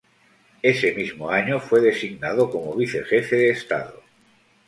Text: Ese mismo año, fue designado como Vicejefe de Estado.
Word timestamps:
Ese 0.63 0.95
mismo 0.95 1.29
año, 1.29 1.59
fue 1.59 1.79
designado 1.79 2.49
como 2.49 2.75
Vicejefe 2.75 3.35
de 3.35 3.49
Estado. 3.51 4.01